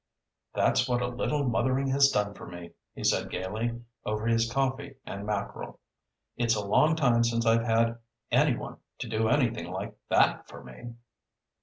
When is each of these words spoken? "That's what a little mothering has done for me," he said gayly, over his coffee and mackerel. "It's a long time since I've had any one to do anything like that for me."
"That's 0.55 0.89
what 0.89 1.03
a 1.03 1.07
little 1.07 1.43
mothering 1.47 1.85
has 1.89 2.09
done 2.09 2.33
for 2.33 2.47
me," 2.47 2.71
he 2.95 3.03
said 3.03 3.29
gayly, 3.29 3.81
over 4.03 4.25
his 4.25 4.51
coffee 4.51 4.95
and 5.05 5.27
mackerel. 5.27 5.79
"It's 6.35 6.55
a 6.55 6.65
long 6.65 6.95
time 6.95 7.23
since 7.23 7.45
I've 7.45 7.65
had 7.67 7.99
any 8.31 8.55
one 8.57 8.77
to 8.97 9.07
do 9.07 9.27
anything 9.29 9.69
like 9.69 9.95
that 10.09 10.47
for 10.47 10.63
me." 10.63 10.93